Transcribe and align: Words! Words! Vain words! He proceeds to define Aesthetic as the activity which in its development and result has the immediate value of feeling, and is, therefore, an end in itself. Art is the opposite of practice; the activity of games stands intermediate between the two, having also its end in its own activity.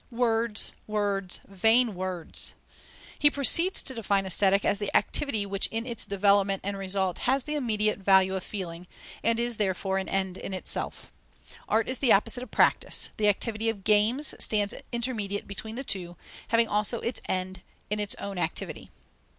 Words! 0.09 0.73
Words! 0.87 1.41
Vain 1.47 1.93
words! 1.93 2.55
He 3.19 3.29
proceeds 3.29 3.83
to 3.83 3.93
define 3.93 4.25
Aesthetic 4.25 4.65
as 4.65 4.79
the 4.79 4.89
activity 4.97 5.45
which 5.45 5.67
in 5.67 5.85
its 5.85 6.07
development 6.07 6.61
and 6.63 6.75
result 6.75 7.19
has 7.29 7.43
the 7.43 7.53
immediate 7.53 7.99
value 7.99 8.33
of 8.35 8.43
feeling, 8.43 8.87
and 9.23 9.39
is, 9.39 9.57
therefore, 9.57 9.99
an 9.99 10.09
end 10.09 10.37
in 10.37 10.55
itself. 10.55 11.11
Art 11.69 11.87
is 11.87 11.99
the 11.99 12.13
opposite 12.13 12.41
of 12.41 12.49
practice; 12.49 13.11
the 13.17 13.27
activity 13.29 13.69
of 13.69 13.83
games 13.83 14.33
stands 14.39 14.73
intermediate 14.91 15.47
between 15.47 15.75
the 15.75 15.83
two, 15.83 16.17
having 16.47 16.67
also 16.67 16.99
its 17.01 17.21
end 17.29 17.61
in 17.91 17.99
its 17.99 18.15
own 18.15 18.39
activity. 18.39 18.89